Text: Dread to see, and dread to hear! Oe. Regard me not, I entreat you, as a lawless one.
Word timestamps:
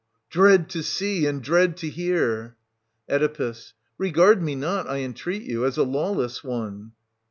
Dread 0.31 0.67
to 0.71 0.81
see, 0.81 1.27
and 1.27 1.43
dread 1.43 1.77
to 1.77 1.87
hear! 1.87 2.55
Oe. 3.07 3.53
Regard 3.99 4.41
me 4.41 4.55
not, 4.55 4.89
I 4.89 4.97
entreat 5.01 5.43
you, 5.43 5.63
as 5.63 5.77
a 5.77 5.83
lawless 5.83 6.43
one. 6.43 6.93